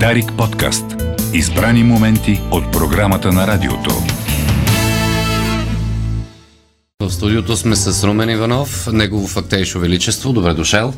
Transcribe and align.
Дарик 0.00 0.32
подкаст. 0.38 0.84
Избрани 1.32 1.84
моменти 1.84 2.40
от 2.50 2.72
програмата 2.72 3.32
на 3.32 3.46
радиото. 3.46 3.90
В 7.00 7.10
студиото 7.10 7.56
сме 7.56 7.76
с 7.76 8.04
Румен 8.04 8.30
Иванов, 8.30 8.88
негово 8.92 9.26
фактейшо 9.26 9.78
величество. 9.78 10.32
Добре 10.32 10.54
дошъл. 10.54 10.94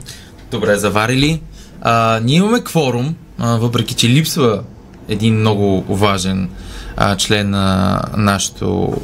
Добре 0.50 0.76
заварили. 0.76 1.40
А, 1.82 2.20
ние 2.24 2.36
имаме 2.36 2.64
кворум, 2.64 3.14
а, 3.38 3.56
въпреки 3.56 3.94
че 3.94 4.08
липсва 4.08 4.62
един 5.08 5.34
много 5.34 5.84
важен 5.88 6.50
а, 6.96 7.16
член 7.16 7.50
на 7.50 8.02
нашето 8.16 8.96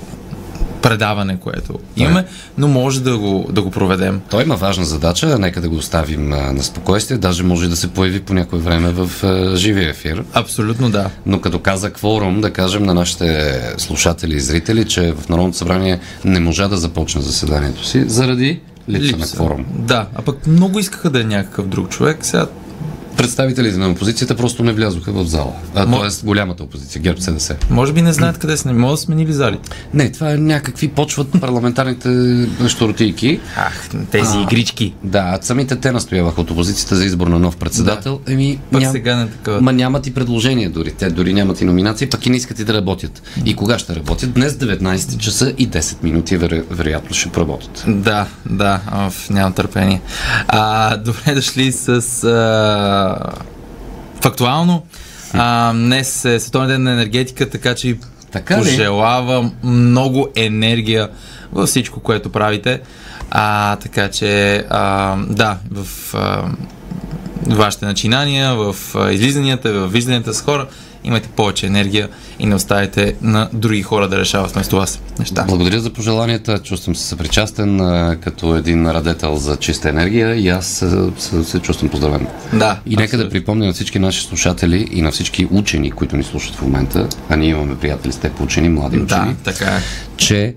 предаване, 0.83 1.37
което 1.41 1.79
имаме, 1.96 2.25
но 2.59 2.69
може 2.69 3.03
да 3.03 3.19
го, 3.19 3.49
да 3.53 3.62
го 3.62 3.71
проведем. 3.71 4.21
Той 4.31 4.43
има 4.43 4.57
важна 4.57 4.85
задача, 4.85 5.39
нека 5.39 5.61
да 5.61 5.69
го 5.69 5.77
оставим 5.77 6.29
на 6.29 6.62
спокойствие, 6.62 7.19
даже 7.19 7.43
може 7.43 7.69
да 7.69 7.77
се 7.77 7.89
появи 7.89 8.21
по 8.21 8.35
някое 8.35 8.59
време 8.59 8.93
в 8.93 9.25
а, 9.25 9.57
живия 9.57 9.91
ефир. 9.91 10.25
Абсолютно 10.32 10.91
да. 10.91 11.11
Но 11.27 11.41
като 11.41 11.58
каза 11.58 11.91
кворум, 11.91 12.41
да 12.41 12.50
кажем 12.50 12.82
на 12.82 12.95
нашите 12.95 13.61
слушатели 13.79 14.35
и 14.35 14.41
зрители, 14.41 14.85
че 14.85 15.13
в 15.13 15.29
Народното 15.29 15.57
събрание 15.57 16.00
не 16.25 16.41
можа 16.41 16.68
да 16.68 16.77
започне 16.77 17.22
заседанието 17.22 17.86
си 17.86 18.05
заради 18.08 18.61
липса, 18.89 19.17
на 19.17 19.27
кворум. 19.27 19.64
Да, 19.79 20.07
а 20.14 20.22
пък 20.22 20.46
много 20.46 20.79
искаха 20.79 21.11
да 21.11 21.21
е 21.21 21.25
някакъв 21.25 21.67
друг 21.67 21.89
човек. 21.89 22.19
Сега 22.22 22.46
Представителите 23.16 23.76
на 23.76 23.90
опозицията 23.90 24.36
просто 24.36 24.64
не 24.64 24.72
влязоха 24.72 25.12
в 25.12 25.25
зала. 25.25 25.52
А, 25.75 25.86
Мо- 25.86 25.98
Тоест 25.98 26.25
голямата 26.25 26.62
опозиция, 26.62 27.02
ГЕРБ 27.02 27.21
СДС. 27.21 27.57
може 27.71 27.93
би 27.93 28.02
не 28.02 28.12
знаят 28.12 28.38
къде 28.38 28.57
сме. 28.57 28.72
Може 28.72 28.93
да 28.93 28.96
сменили 28.96 29.32
залите. 29.32 29.71
Не, 29.94 30.12
това 30.12 30.32
е 30.32 30.36
някакви 30.36 30.88
почват 30.88 31.29
парламентарните 31.40 32.08
щуротийки. 32.69 33.41
Ах, 33.56 33.72
тези 34.11 34.30
А. 34.30 34.42
игрички. 34.42 34.94
Да, 35.02 35.38
самите 35.42 35.77
те 35.77 35.92
настояваха 35.92 36.41
от 36.41 36.50
опозицията 36.50 36.97
за 36.97 37.05
избор 37.05 37.27
на 37.27 37.38
нов 37.38 37.56
председател. 37.56 38.20
Еми, 38.28 38.58
Пък 38.72 38.83
ням... 38.83 38.92
сега 38.92 39.16
не 39.16 39.27
такова. 39.27 39.60
Ма 39.60 39.72
нямат 39.72 40.06
и 40.06 40.14
предложения 40.14 40.70
дори. 40.70 40.92
Те 40.92 41.10
дори 41.10 41.34
нямат 41.34 41.60
и 41.60 41.64
номинации, 41.64 42.08
пък 42.08 42.26
и 42.26 42.30
не 42.30 42.36
искат 42.36 42.58
и 42.58 42.64
да 42.64 42.74
работят. 42.74 43.22
И 43.44 43.56
кога 43.56 43.78
ще 43.78 43.97
работят? 43.97 44.32
Днес 44.32 44.52
19 44.52 45.19
часа 45.19 45.52
и 45.58 45.69
10 45.69 46.02
минути 46.02 46.36
веро... 46.36 46.62
вероятно 46.70 47.14
ще 47.14 47.28
проработят. 47.28 47.84
Да, 47.88 48.26
да, 48.47 48.80
оф, 48.97 49.30
нямам 49.30 49.52
търпение. 49.52 50.00
А, 50.48 50.97
добре 50.97 51.34
дошли 51.34 51.72
с 51.72 51.88
а, 52.24 53.02
фактуално. 54.20 54.83
А, 55.33 55.72
днес 55.72 56.25
е 56.25 56.41
Световен 56.41 56.69
ден 56.69 56.83
на 56.83 56.92
енергетика, 56.92 57.50
така 57.50 57.75
че 57.75 57.97
Така 58.33 58.59
пожелавам 58.59 59.53
много 59.64 60.28
енергия 60.36 61.09
във 61.53 61.69
всичко, 61.69 62.00
което 62.00 62.33
правите. 62.33 62.81
А, 63.31 63.77
така 63.77 64.11
че, 64.11 64.64
а, 64.70 65.17
да, 65.28 65.59
в 65.70 66.14
а, 66.14 66.44
вашите 67.47 67.84
начинания, 67.84 68.55
в 68.55 68.77
излизанията, 69.11 69.72
в 69.72 69.89
вижданията 69.89 70.34
с 70.34 70.42
хора, 70.42 70.66
имайте 71.05 71.28
повече 71.28 71.67
енергия 71.67 72.08
и 72.39 72.47
не 72.47 72.55
оставяйте 72.55 73.14
на 73.22 73.48
други 73.53 73.83
хора 73.83 74.08
да 74.08 74.19
решават 74.19 74.50
вместо 74.50 74.77
вас 74.77 75.00
неща. 75.19 75.44
Благодаря 75.48 75.81
за 75.81 75.92
пожеланията. 75.92 76.59
Чувствам 76.59 76.97
се 76.97 77.06
съпричастен 77.06 77.78
като 78.20 78.56
един 78.56 78.91
радетел 78.91 79.36
за 79.36 79.56
чиста 79.56 79.89
енергия 79.89 80.34
и 80.34 80.48
аз 80.48 80.83
а, 80.83 81.11
се, 81.19 81.44
се 81.44 81.59
чувствам 81.59 81.91
поздравен. 81.91 82.27
Да, 82.53 82.81
И 82.86 82.97
нека 82.97 83.17
да 83.17 83.28
припомня 83.28 83.67
на 83.67 83.72
всички 83.72 83.98
наши 83.98 84.27
слушатели 84.27 84.89
и 84.92 85.03
на 85.03 85.11
всички 85.11 85.48
учени, 85.50 85.91
които 85.91 86.17
ни 86.17 86.22
слушат 86.22 86.55
в 86.55 86.62
момента, 86.62 87.09
а 87.28 87.37
ние 87.37 87.48
имаме 87.48 87.78
приятели 87.78 88.12
с 88.12 88.16
теб 88.16 88.41
учени, 88.41 88.69
млади 88.69 88.98
учени, 88.98 89.34
Да, 89.44 89.53
така 89.53 89.64
е. 89.64 89.81
че 90.16 90.55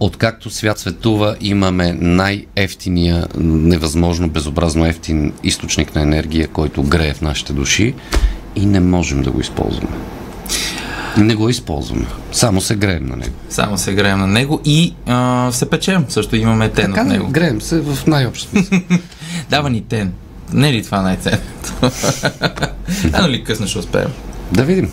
откакто 0.00 0.50
свят 0.50 0.78
светува, 0.78 1.36
имаме 1.40 1.92
най-ефтиния, 1.92 3.26
невъзможно 3.38 4.28
безобразно 4.28 4.86
ефтин 4.86 5.32
източник 5.44 5.94
на 5.94 6.02
енергия, 6.02 6.48
който 6.48 6.82
грее 6.82 7.14
в 7.14 7.20
нашите 7.20 7.52
души 7.52 7.94
и 8.58 8.66
не 8.66 8.80
можем 8.80 9.22
да 9.22 9.30
го 9.30 9.40
използваме. 9.40 9.96
Не 11.16 11.34
го 11.34 11.48
използваме. 11.48 12.06
Само 12.32 12.60
се 12.60 12.76
греем 12.76 13.06
на 13.06 13.16
него. 13.16 13.34
Само 13.50 13.78
се 13.78 13.94
греем 13.94 14.18
на 14.18 14.26
него 14.26 14.60
и 14.64 14.94
а, 15.06 15.48
се 15.52 15.70
печем. 15.70 16.04
Също 16.08 16.36
имаме 16.36 16.68
тен 16.68 16.86
Така, 16.86 17.00
от 17.02 17.06
него. 17.08 17.28
греем 17.28 17.60
се 17.60 17.80
в 17.80 18.06
най-общ 18.06 18.48
смисъл. 18.48 18.78
Дава 19.50 19.70
ни 19.70 19.80
тен. 19.80 20.12
Не 20.52 20.68
е 20.68 20.72
ли 20.72 20.84
това 20.84 21.02
най-ценното? 21.02 21.72
Рано 23.12 23.28
ли 23.28 23.44
късно 23.44 23.66
ще 23.66 23.78
успеем. 23.78 24.08
да 24.52 24.64
видим. 24.64 24.92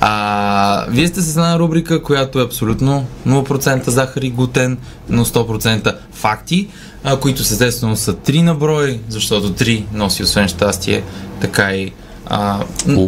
А, 0.00 0.86
вие 0.88 1.08
сте 1.08 1.20
с 1.22 1.30
една 1.30 1.58
рубрика, 1.58 2.02
която 2.02 2.40
е 2.40 2.44
абсолютно 2.44 3.06
0% 3.26 3.88
захар 3.88 4.22
и 4.22 4.30
глутен, 4.30 4.78
но 5.08 5.24
100% 5.24 5.96
факти, 6.12 6.68
а, 7.04 7.16
които 7.16 7.42
естествено 7.42 7.96
са 7.96 8.14
3 8.14 8.42
на 8.42 8.54
брой, 8.54 9.00
защото 9.08 9.52
3 9.54 9.84
носи 9.92 10.22
освен 10.22 10.48
щастие, 10.48 11.02
така 11.40 11.72
и 11.72 11.92
а, 12.26 12.58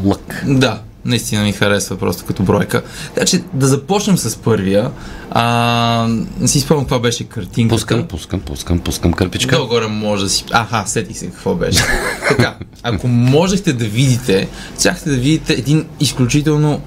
Лък. 0.05 0.43
Да, 0.47 0.81
наистина 1.05 1.43
ми 1.43 1.53
харесва 1.53 1.97
просто 1.97 2.25
като 2.25 2.43
бройка. 2.43 2.83
Така 3.15 3.27
че 3.27 3.43
да 3.53 3.67
започнем 3.67 4.19
с 4.19 4.37
първия. 4.37 4.91
А, 5.31 6.06
не 6.41 6.49
си 6.49 6.61
спомням 6.61 6.84
каква 6.84 6.99
беше 6.99 7.25
картинката. 7.25 7.77
Пускам, 7.77 8.05
пускам, 8.05 8.41
пускам, 8.41 8.79
пускам 8.79 9.12
кърпичка. 9.12 9.56
Долу-горе 9.56 9.87
може 9.87 10.25
да 10.25 10.31
си... 10.31 10.45
Аха, 10.53 10.84
сетих 10.87 11.17
се 11.19 11.27
какво 11.27 11.55
беше. 11.55 11.83
така, 12.29 12.55
ако 12.83 13.09
можехте 13.09 13.73
да 13.73 13.84
видите, 13.84 14.49
щяхте 14.81 15.11
да 15.11 15.17
видите 15.17 15.53
един 15.53 15.87
изключително 16.00 16.81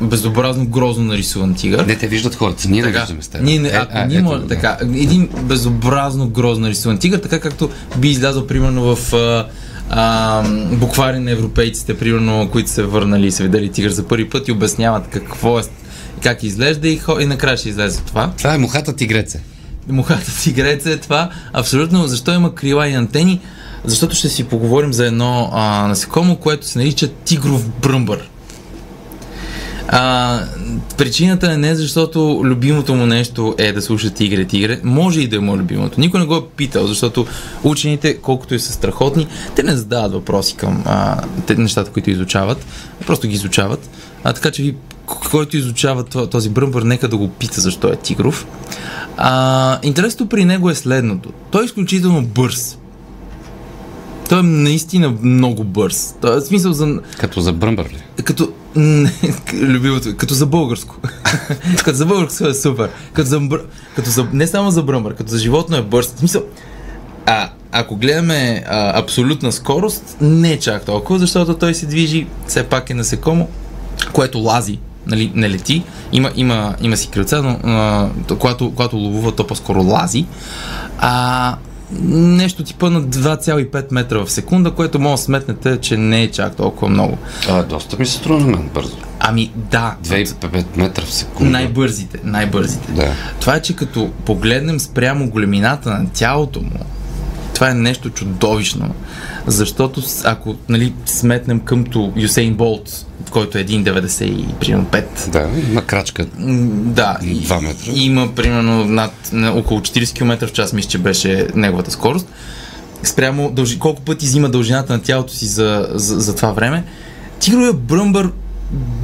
безобразно 0.00 0.66
грозно 0.66 1.04
нарисуван 1.04 1.54
тигър. 1.54 1.86
Не, 1.86 1.96
те 1.96 2.06
виждат 2.06 2.34
хората. 2.34 2.68
Ние 2.68 2.82
не 2.82 2.88
Така, 2.88 3.00
виждаме 3.00 3.22
с 3.22 3.28
теб. 3.28 3.42
ние, 3.42 3.58
не, 3.58 3.68
Е, 3.68 3.72
ако 3.72 3.92
а, 3.94 4.04
ние 4.04 4.22
може, 4.22 4.46
така, 4.46 4.78
един 4.82 5.28
безобразно 5.42 6.28
грозно 6.28 6.62
нарисуван 6.64 6.98
тигър, 6.98 7.18
така 7.18 7.40
както 7.40 7.70
би 7.96 8.08
излязъл 8.08 8.46
примерно 8.46 8.96
в 8.96 9.12
а, 9.12 9.46
а, 9.90 10.42
буквари 10.72 11.18
на 11.18 11.30
европейците, 11.30 11.98
примерно, 11.98 12.48
които 12.52 12.70
се 12.70 12.82
върнали 12.82 13.26
и 13.26 13.32
са 13.32 13.42
видели 13.42 13.72
тигър 13.72 13.90
за 13.90 14.08
първи 14.08 14.30
път 14.30 14.48
и 14.48 14.52
обясняват 14.52 15.08
какво 15.08 15.58
е, 15.58 15.62
как 16.22 16.42
изглежда 16.42 16.88
и, 16.88 17.00
хо- 17.00 17.22
и 17.22 17.26
накрая 17.26 17.56
ще 17.56 17.68
излезе 17.68 18.00
това. 18.02 18.32
Това 18.38 18.54
е 18.54 18.58
мухата 18.58 18.96
тигреце. 18.96 19.40
Мухата 19.88 20.42
тигреца 20.42 20.90
е 20.90 20.96
това. 20.96 21.30
Абсолютно. 21.52 22.06
Защо 22.06 22.34
има 22.34 22.54
крила 22.54 22.88
и 22.88 22.94
антени? 22.94 23.40
Защото 23.84 24.14
ще 24.14 24.28
си 24.28 24.44
поговорим 24.44 24.92
за 24.92 25.06
едно 25.06 25.50
а, 25.52 25.86
насекомо, 25.88 26.36
което 26.36 26.66
се 26.66 26.78
нарича 26.78 27.08
тигров 27.08 27.68
бръмбър. 27.68 28.28
А, 29.88 30.40
причината 30.98 31.52
е 31.52 31.56
не 31.56 31.74
защото 31.74 32.40
любимото 32.44 32.94
му 32.94 33.06
нещо 33.06 33.54
е 33.58 33.72
да 33.72 33.82
слуша 33.82 34.10
тигре, 34.10 34.44
тигре. 34.44 34.80
Може 34.84 35.20
и 35.20 35.28
да 35.28 35.36
е 35.36 35.38
му 35.38 35.56
любимото. 35.56 36.00
Никой 36.00 36.20
не 36.20 36.26
го 36.26 36.36
е 36.36 36.46
питал, 36.56 36.86
защото 36.86 37.26
учените, 37.64 38.16
колкото 38.16 38.54
и 38.54 38.60
са 38.60 38.72
страхотни, 38.72 39.26
те 39.56 39.62
не 39.62 39.76
задават 39.76 40.12
въпроси 40.12 40.56
към 40.56 40.82
а, 40.86 41.22
те, 41.46 41.54
нещата, 41.54 41.90
които 41.90 42.10
изучават. 42.10 42.66
Просто 43.06 43.28
ги 43.28 43.34
изучават. 43.34 43.90
А, 44.24 44.32
така 44.32 44.50
че 44.50 44.62
ви, 44.62 44.74
който 45.30 45.56
изучава 45.56 46.04
то- 46.04 46.26
този 46.26 46.50
бръмбър, 46.50 46.82
нека 46.82 47.08
да 47.08 47.16
го 47.16 47.28
пита 47.28 47.60
защо 47.60 47.88
е 47.88 47.96
тигров. 47.96 48.46
А, 49.16 49.78
интересното 49.82 50.28
при 50.28 50.44
него 50.44 50.70
е 50.70 50.74
следното. 50.74 51.32
Той 51.50 51.62
е 51.62 51.64
изключително 51.64 52.22
бърз. 52.22 52.78
Той 54.28 54.38
е 54.40 54.42
наистина 54.42 55.14
много 55.22 55.64
бърз. 55.64 56.14
Той 56.20 56.36
е 56.36 56.40
в 56.40 56.44
смисъл 56.44 56.72
за... 56.72 57.00
Като 57.18 57.40
за 57.40 57.52
бръмбър 57.52 57.84
ли? 57.84 58.22
Като... 58.24 58.52
Любимото, 59.52 60.16
като 60.16 60.34
за 60.34 60.46
българско. 60.46 60.96
като 61.84 61.96
за 61.96 62.06
българско 62.06 62.46
е 62.46 62.54
супер. 62.54 62.90
Като 63.12 63.28
за, 63.28 63.40
като 63.96 64.10
за... 64.10 64.26
Не 64.32 64.46
само 64.46 64.70
за 64.70 64.82
бръмбър, 64.82 65.14
като 65.14 65.30
за 65.30 65.38
животно 65.38 65.76
е 65.76 65.82
бърз. 65.82 66.06
Смисъл... 66.16 66.42
А, 67.26 67.50
ако 67.72 67.96
гледаме 67.96 68.64
а, 68.68 68.98
абсолютна 68.98 69.52
скорост, 69.52 70.16
не 70.20 70.52
е 70.52 70.58
чак 70.58 70.84
толкова, 70.84 71.18
защото 71.18 71.54
той 71.54 71.74
се 71.74 71.86
движи, 71.86 72.26
все 72.46 72.62
пак 72.62 72.90
е 72.90 72.94
насекомо, 72.94 73.48
което 74.12 74.38
лази, 74.38 74.78
нали, 75.06 75.32
не 75.34 75.50
лети, 75.50 75.84
има, 76.12 76.30
има, 76.36 76.74
има 76.80 76.96
си 76.96 77.08
крилца, 77.08 77.42
но 77.42 77.70
а, 77.70 78.08
то, 78.26 78.38
когато, 78.38 78.72
когато 78.74 78.96
ловува, 78.96 79.32
то 79.32 79.46
по-скоро 79.46 79.82
лази. 79.82 80.26
А, 80.98 81.56
нещо 81.92 82.64
типа 82.64 82.90
на 82.90 83.02
2,5 83.02 83.92
метра 83.92 84.18
в 84.18 84.30
секунда, 84.30 84.70
което 84.70 84.98
може 84.98 85.20
да 85.20 85.24
сметнете, 85.24 85.76
че 85.80 85.96
не 85.96 86.22
е 86.22 86.30
чак 86.30 86.56
толкова 86.56 86.88
много. 86.88 87.18
А, 87.48 87.62
доста 87.62 87.96
ми 87.98 88.06
се 88.06 88.12
струва 88.12 88.40
на 88.40 88.46
мен 88.46 88.70
бързо. 88.74 88.96
Ами 89.20 89.52
да, 89.56 89.96
2,5 90.04 90.64
метра 90.76 91.02
в 91.02 91.12
секунда. 91.12 91.50
най-бързите, 91.50 92.18
най-бързите. 92.24 92.92
Да. 92.92 93.12
Това 93.40 93.54
е, 93.56 93.62
че 93.62 93.76
като 93.76 94.10
погледнем 94.24 94.80
спрямо 94.80 95.30
големината 95.30 95.90
на 95.90 96.06
тялото 96.14 96.60
му, 96.60 96.80
това 97.58 97.70
е 97.70 97.74
нещо 97.74 98.10
чудовищно. 98.10 98.94
Защото 99.46 100.02
ако 100.24 100.56
нали, 100.68 100.92
сметнем 101.06 101.60
къмто 101.60 102.12
Юсейн 102.16 102.54
Болт, 102.54 103.06
който 103.30 103.58
е 103.58 103.64
1,95, 103.64 105.30
Да, 105.30 105.48
на 105.72 105.82
крачка. 105.82 106.26
да, 106.36 107.18
и, 107.22 107.40
Два 107.40 107.60
метра. 107.60 107.92
и 107.92 108.04
има 108.04 108.34
примерно 108.34 108.84
над 108.84 109.12
на, 109.32 109.52
около 109.52 109.80
40 109.80 110.14
км 110.14 110.46
в 110.46 110.52
час, 110.52 110.72
мисля, 110.72 110.90
че 110.90 110.98
беше 110.98 111.46
неговата 111.54 111.90
скорост. 111.90 112.28
Спрямо 113.02 113.50
дължи, 113.50 113.78
колко 113.78 114.02
пъти 114.02 114.26
взима 114.26 114.48
дължината 114.48 114.92
на 114.92 115.02
тялото 115.02 115.32
си 115.32 115.46
за, 115.46 115.88
за, 115.94 116.20
за 116.20 116.36
това 116.36 116.52
време. 116.52 116.84
Тигровия 117.40 117.72
бръмбър 117.72 118.30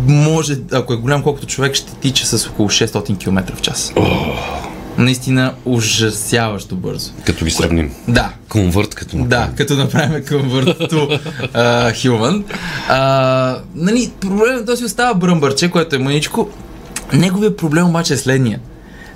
може, 0.06 0.56
ако 0.72 0.92
е 0.92 0.96
голям 0.96 1.22
колкото 1.22 1.46
човек, 1.46 1.74
ще 1.74 1.94
тича 1.94 2.26
с 2.26 2.46
около 2.46 2.68
600 2.68 3.18
км 3.18 3.56
в 3.56 3.60
час. 3.60 3.92
Наистина 4.98 5.54
ужасяващо 5.64 6.76
бързо. 6.76 7.12
Като 7.26 7.44
ги 7.44 7.50
сравним. 7.50 7.94
Да, 8.08 8.32
Конвърт 8.48 8.94
като 8.94 9.16
да, 9.16 9.22
направим. 9.22 9.54
като 9.56 9.76
направим 9.76 10.22
convert 10.22 10.90
to 10.90 11.20
uh, 11.54 11.92
human. 11.92 12.42
Uh, 12.90 13.58
нали, 13.74 14.12
проблемът 14.20 14.66
то 14.66 14.76
си 14.76 14.84
остава 14.84 15.14
бръмбърче, 15.14 15.70
което 15.70 15.96
е 15.96 15.98
мъничко. 15.98 16.50
Неговият 17.12 17.56
проблем 17.56 17.88
обаче 17.88 18.14
е 18.14 18.16
следния. 18.16 18.60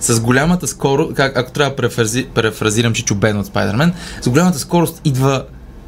С 0.01 0.21
голямата 0.21 0.67
скорост, 0.67 1.15
как, 1.15 1.39
ако 1.39 1.53
трябва 1.53 1.71
да 1.71 1.77
префрази, 1.77 2.27
префразирам 2.35 2.93
Чичо 2.93 3.15
Бен 3.15 3.39
от 3.39 3.47
Спайдермен, 3.47 3.93
с 4.23 4.29
голямата 4.29 4.59
скорост 4.59 5.01
идва 5.05 5.45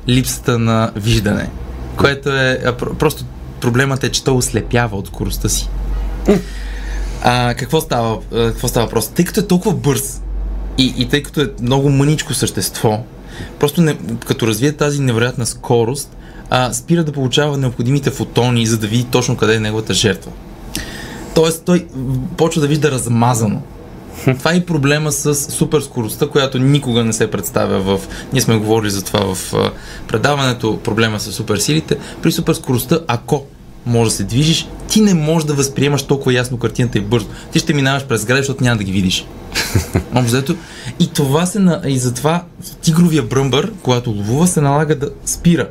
липсата 0.09 0.59
на 0.59 0.91
виждане, 0.97 1.51
което 1.97 2.31
е 2.31 2.59
просто 2.99 3.25
проблемът 3.61 4.05
е, 4.05 4.09
че 4.09 4.25
то 4.25 4.37
ослепява 4.37 4.97
от 4.97 5.07
скоростта 5.07 5.49
си. 5.49 5.69
А, 7.23 7.55
какво 7.55 7.81
става? 7.81 8.19
Какво 8.31 8.69
става 8.69 8.87
въпрос? 8.87 9.09
Тъй 9.09 9.25
като 9.25 9.41
е 9.41 9.47
толкова 9.47 9.75
бърз 9.75 10.23
и, 10.79 10.95
и 10.97 11.09
тъй 11.09 11.23
като 11.23 11.41
е 11.41 11.51
много 11.63 11.91
мъничко 11.91 12.35
същество, 12.35 13.05
просто 13.59 13.81
не, 13.81 13.99
като 14.27 14.47
развие 14.47 14.73
тази 14.73 15.01
невероятна 15.01 15.47
скорост, 15.47 16.17
а, 16.51 16.73
спира 16.73 17.05
да 17.05 17.13
получава 17.13 17.57
необходимите 17.57 18.11
фотони, 18.11 18.67
за 18.67 18.79
да 18.79 18.87
види 18.87 19.05
точно 19.05 19.37
къде 19.37 19.55
е 19.55 19.61
неговата 19.61 19.95
жертва. 19.95 20.33
Тоест 21.35 21.65
той 21.65 21.87
почва 22.37 22.61
да 22.61 22.69
вижда 22.69 22.91
размазано. 22.91 23.63
Това 24.39 24.53
е 24.53 24.57
и 24.57 24.67
проблема 24.67 25.13
с 25.13 25.35
суперскоростта, 25.35 26.29
която 26.29 26.59
никога 26.59 27.05
не 27.05 27.13
се 27.13 27.31
представя 27.31 27.81
в... 27.81 28.09
Ние 28.33 28.43
сме 28.43 28.57
говорили 28.57 28.91
за 28.91 29.05
това 29.05 29.35
в 29.35 29.55
предаването, 30.09 30.79
проблема 30.85 31.21
с 31.21 31.33
суперсилите. 31.33 31.97
При 32.23 32.33
суперскоростта, 32.33 32.99
ако 33.07 33.45
може 33.87 34.11
да 34.11 34.17
се 34.17 34.25
движиш, 34.25 34.69
ти 34.89 35.01
не 35.01 35.15
можеш 35.15 35.47
да 35.47 35.55
възприемаш 35.55 36.03
толкова 36.03 36.35
ясно 36.35 36.57
картината 36.59 36.99
и 36.99 37.01
бързо. 37.01 37.27
Ти 37.53 37.59
ще 37.59 37.75
минаваш 37.75 38.05
през 38.05 38.25
град, 38.25 38.39
защото 38.39 38.65
няма 38.65 38.77
да 38.77 38.85
ги 38.85 38.93
видиш. 38.93 39.27
Общо 40.15 40.27
взето, 40.27 40.57
И 41.01 41.07
това 41.07 41.47
се 41.47 41.59
на... 41.59 41.81
И 41.87 41.99
затова 41.99 42.45
тигровия 42.83 43.23
бръмбър, 43.23 43.73
когато 43.83 44.11
ловува, 44.11 44.47
се 44.47 44.61
налага 44.61 44.95
да 44.95 45.11
спира 45.25 45.69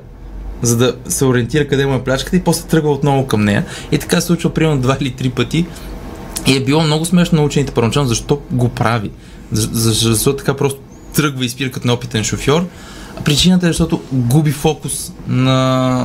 за 0.61 0.77
да 0.77 0.95
се 1.07 1.25
ориентира 1.25 1.67
къде 1.67 1.85
му 1.85 1.95
е 1.95 2.03
плячката 2.03 2.35
и 2.35 2.41
после 2.41 2.67
тръгва 2.67 2.91
отново 2.91 3.27
към 3.27 3.45
нея. 3.45 3.65
И 3.91 3.97
така 3.97 4.21
се 4.21 4.27
случва 4.27 4.53
примерно 4.53 4.81
два 4.81 4.97
или 5.01 5.11
три 5.11 5.29
пъти. 5.29 5.65
И 6.47 6.55
е 6.55 6.63
било 6.63 6.83
много 6.83 7.05
смешно 7.05 7.37
на 7.37 7.43
учените 7.43 7.73
първоначално, 7.73 8.09
защо 8.09 8.41
го 8.51 8.69
прави. 8.69 9.11
За- 9.51 9.69
за- 9.71 9.91
Защото 10.11 10.37
така 10.37 10.53
просто 10.53 10.79
тръгва 11.15 11.45
и 11.45 11.49
спира 11.49 11.71
като 11.71 11.87
неопитен 11.87 12.23
шофьор. 12.23 12.65
А 13.17 13.23
причината 13.23 13.65
е, 13.65 13.69
защото 13.69 14.01
губи 14.11 14.51
фокус 14.51 15.11
на, 15.27 15.57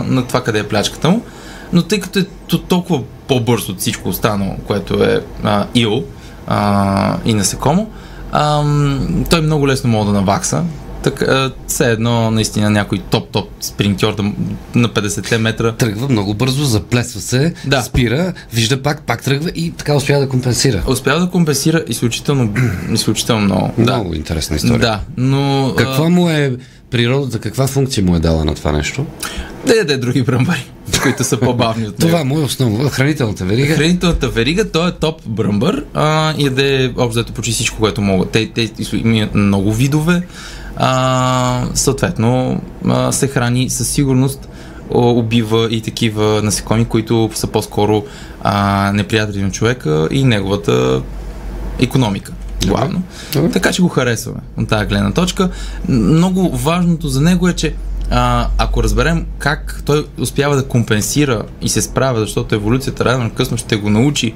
на 0.06 0.26
това 0.26 0.44
къде 0.44 0.58
е 0.58 0.68
плячката 0.68 1.10
му. 1.10 1.22
Но 1.74 1.82
тъй 1.82 2.00
като 2.00 2.18
е 2.18 2.24
то- 2.48 2.58
толкова 2.58 3.02
по-бърз 3.28 3.68
от 3.68 3.80
всичко 3.80 4.08
останало, 4.08 4.56
което 4.66 5.04
е 5.04 5.20
а, 5.44 5.66
ил 5.74 6.04
а, 6.46 7.16
и 7.24 7.34
насекомо, 7.34 7.90
ам, 8.32 9.24
той 9.30 9.40
много 9.40 9.68
лесно 9.68 9.90
може 9.90 10.06
да 10.06 10.12
навакса. 10.12 10.62
Така, 11.02 11.50
все 11.66 11.90
едно 11.90 12.30
наистина 12.30 12.70
някой 12.70 12.98
топ-топ 13.10 13.46
спринтьор 13.60 14.14
да, 14.14 14.22
на 14.74 14.88
50 14.88 15.36
метра 15.36 15.72
Тръгва 15.72 16.08
много 16.08 16.34
бързо, 16.34 16.64
заплесва 16.64 17.20
се, 17.20 17.54
Да. 17.66 17.82
спира, 17.82 18.32
вижда 18.52 18.82
пак, 18.82 19.02
пак 19.02 19.22
тръгва 19.22 19.50
и 19.50 19.70
така 19.70 19.94
успява 19.94 20.20
да 20.20 20.28
компенсира. 20.28 20.82
успява 20.86 21.20
да 21.20 21.30
компенсира 21.30 21.84
изключително, 21.88 22.54
изключително 22.92 23.44
много. 23.44 23.70
Много 23.78 24.14
интересна 24.14 24.56
история. 24.56 24.78
Да, 24.78 25.00
но... 25.16 25.74
Каква 25.76 26.08
му 26.08 26.28
е 26.30 26.56
природата, 26.90 27.38
каква 27.38 27.66
функция 27.66 28.04
му 28.04 28.16
е 28.16 28.20
дала 28.20 28.44
на 28.44 28.54
това 28.54 28.72
нещо? 28.72 29.06
Да 29.66 29.76
яде 29.76 29.96
други 29.96 30.22
бръмбари, 30.22 30.70
които 31.02 31.24
са 31.24 31.40
по-бавни 31.40 31.86
от 31.86 31.98
него. 31.98 32.10
Това 32.10 32.24
му 32.24 32.38
е 32.38 32.42
основа. 32.42 32.90
Хранителната 32.90 33.44
верига. 33.44 33.74
Хранителната 33.74 34.28
верига, 34.28 34.70
той 34.70 34.88
е 34.88 34.92
топ 34.92 35.22
бръмбър 35.26 35.84
а, 35.94 36.34
яде 36.38 36.92
общо 36.96 37.08
взето 37.08 37.32
почти 37.32 37.52
всичко, 37.52 37.78
което 37.78 38.00
могат. 38.00 38.30
Те, 38.30 38.50
те 38.54 38.68
имат 38.96 39.34
много 39.34 39.72
видове. 39.72 40.22
А, 40.76 41.66
съответно, 41.74 42.60
а, 42.88 43.12
се 43.12 43.26
храни 43.26 43.70
със 43.70 43.88
сигурност 43.88 44.48
убива 44.90 45.68
и 45.70 45.80
такива 45.80 46.42
насекоми, 46.42 46.84
които 46.84 47.30
са 47.34 47.46
по-скоро 47.46 48.04
а, 48.42 48.92
неприятели 48.92 49.42
на 49.42 49.50
човека 49.50 50.08
и 50.10 50.24
неговата 50.24 51.02
економика. 51.80 52.32
Главно. 52.68 53.02
Добре. 53.32 53.50
Така 53.50 53.72
че 53.72 53.82
го 53.82 53.88
харесваме 53.88 54.40
от 54.56 54.68
тази 54.68 54.86
гледна 54.86 55.12
точка. 55.12 55.50
Много 55.88 56.56
важното 56.56 57.08
за 57.08 57.20
него 57.20 57.48
е, 57.48 57.52
че 57.52 57.74
а, 58.10 58.48
ако 58.58 58.82
разберем 58.82 59.26
как 59.38 59.82
той 59.84 60.06
успява 60.18 60.56
да 60.56 60.64
компенсира 60.64 61.42
и 61.62 61.68
се 61.68 61.82
справя, 61.82 62.20
защото 62.20 62.54
еволюцията 62.54 63.04
рано 63.04 63.24
или 63.24 63.30
късно 63.30 63.56
ще 63.56 63.76
го 63.76 63.90
научи 63.90 64.34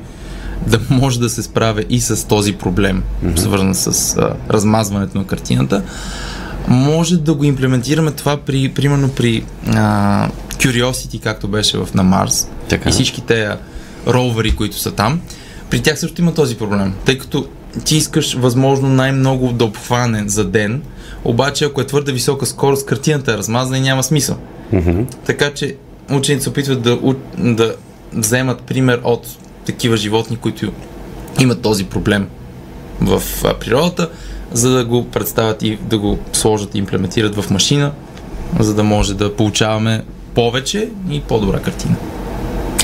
да 0.67 0.81
може 0.91 1.21
да 1.21 1.29
се 1.29 1.43
справя 1.43 1.85
и 1.91 2.01
с 2.01 2.29
този 2.29 2.53
проблем, 2.53 3.03
mm-hmm. 3.03 3.37
свързан 3.39 3.75
с 3.75 4.17
а, 4.17 4.35
размазването 4.51 5.19
на 5.19 5.27
картината, 5.27 5.83
може 6.69 7.17
да 7.17 7.35
го 7.35 7.45
имплементираме 7.45 8.11
това 8.11 8.37
при, 8.37 8.69
примерно 8.69 9.09
при 9.09 9.45
а, 9.67 10.29
Curiosity, 10.59 11.21
както 11.21 11.49
беше 11.49 11.79
в 11.79 11.89
на 11.95 12.03
Марс 12.03 12.49
Така. 12.69 12.89
и 12.89 12.93
всички 12.93 13.21
тези 13.21 13.57
ровери, 14.07 14.57
които 14.57 14.79
са 14.79 14.91
там. 14.91 15.21
При 15.71 15.81
тях 15.83 15.99
също 15.99 16.21
има 16.21 16.35
този 16.35 16.57
проблем, 16.57 16.95
тъй 17.05 17.19
като 17.19 17.49
ти 17.85 17.97
искаш 17.97 18.35
възможно 18.35 18.89
най-много 18.89 19.53
да 19.53 19.65
обхване 19.65 20.25
за 20.27 20.45
ден, 20.45 20.83
обаче 21.25 21.65
ако 21.65 21.81
е 21.81 21.87
твърде 21.87 22.13
висока 22.13 22.47
скорост, 22.47 22.87
картината 22.87 23.33
е 23.33 23.37
размазана 23.37 23.79
и 23.79 23.81
няма 23.81 24.03
смисъл. 24.03 24.37
Мгм. 24.73 25.03
Така 25.27 25.55
че 25.55 25.77
учените 26.11 26.43
се 26.43 26.51
опитват 26.51 26.83
да, 26.83 26.99
да 27.39 27.75
вземат 28.13 28.63
пример 28.63 29.01
от 29.05 29.27
такива 29.67 29.97
животни, 29.97 30.37
които 30.37 30.73
имат 31.41 31.63
този 31.63 31.85
проблем 31.85 32.29
в 33.01 33.23
природата, 33.61 34.11
за 34.53 34.71
да 34.71 34.85
го 34.85 35.11
представят 35.11 35.63
и 35.63 35.79
да 35.83 35.99
го 35.99 36.19
сложат 36.33 36.75
и 36.75 36.79
имплементират 36.79 37.35
в 37.35 37.51
машина, 37.51 37.93
за 38.61 38.75
да 38.75 38.85
може 38.85 39.15
да 39.15 39.37
получаваме 39.37 40.05
повече 40.35 40.89
и 41.11 41.21
по-добра 41.21 41.59
картина. 41.59 41.97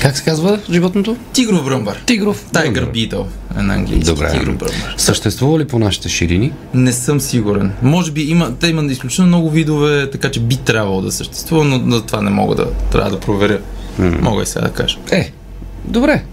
Как 0.05 0.17
се 0.17 0.23
казва 0.23 0.59
животното? 0.71 1.17
Тигров 1.33 1.65
бръмбър. 1.65 2.03
Тигров. 2.05 2.45
Добре. 2.45 2.69
Beetle 2.69 3.25
е 3.59 3.61
на 3.61 3.73
английски. 3.73 4.05
Добре. 4.05 4.31
Тигров 4.31 4.57
бръмбър. 4.57 4.95
Съществува 4.97 5.59
ли 5.59 5.67
по 5.67 5.79
нашите 5.79 6.09
ширини? 6.09 6.53
Не 6.73 6.91
съм 6.93 7.21
сигурен. 7.21 7.71
Може 7.81 8.11
би 8.11 8.21
има, 8.21 8.55
те 8.59 8.67
имат 8.67 8.91
изключително 8.91 9.27
много 9.27 9.49
видове, 9.49 10.09
така 10.11 10.31
че 10.31 10.39
би 10.39 10.55
трябвало 10.57 11.01
да 11.01 11.11
съществува, 11.11 11.63
но, 11.63 11.77
но 11.77 12.01
това 12.01 12.21
не 12.21 12.29
мога 12.29 12.55
да 12.55 12.67
трябва 12.91 13.11
да 13.11 13.19
проверя. 13.19 13.59
М. 13.99 14.17
Мога 14.21 14.43
и 14.43 14.45
сега 14.45 14.65
да 14.65 14.71
кажа. 14.71 14.97
Е, 15.11 15.31
добре. 15.85 16.23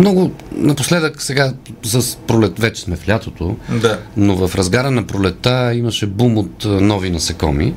Много 0.00 0.32
напоследък 0.52 1.22
сега 1.22 1.52
с 1.82 2.16
пролет, 2.16 2.58
вече 2.58 2.82
сме 2.82 2.96
в 2.96 3.08
лятото, 3.08 3.56
Да. 3.70 3.98
но 4.16 4.48
в 4.48 4.54
разгара 4.54 4.90
на 4.90 5.06
пролета 5.06 5.74
имаше 5.74 6.06
бум 6.06 6.38
от 6.38 6.64
нови 6.64 7.10
насекоми. 7.10 7.74